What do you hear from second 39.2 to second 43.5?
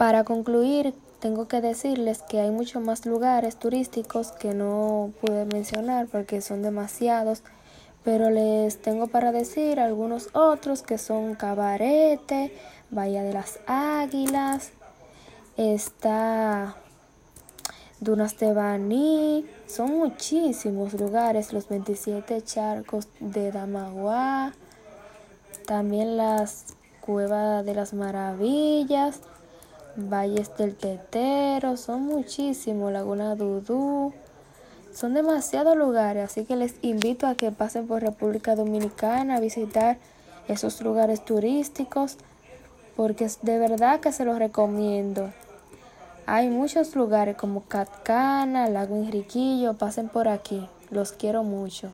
a visitar esos lugares turísticos, porque